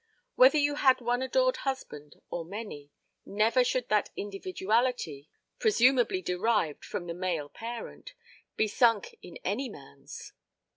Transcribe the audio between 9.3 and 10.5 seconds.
any man's.